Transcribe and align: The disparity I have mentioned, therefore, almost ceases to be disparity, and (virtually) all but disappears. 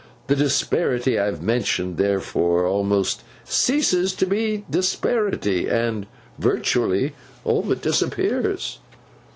The 0.25 0.35
disparity 0.35 1.19
I 1.19 1.25
have 1.25 1.43
mentioned, 1.43 1.97
therefore, 1.97 2.65
almost 2.65 3.21
ceases 3.45 4.13
to 4.15 4.25
be 4.25 4.65
disparity, 4.67 5.67
and 5.69 6.07
(virtually) 6.39 7.13
all 7.43 7.61
but 7.61 7.83
disappears. 7.83 8.79